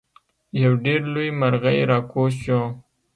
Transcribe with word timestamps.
یو 0.63 0.73
ډیر 0.85 1.01
لوی 1.13 1.29
مرغۍ 1.39 1.79
راکوز 1.91 2.33
شو. 2.43 2.61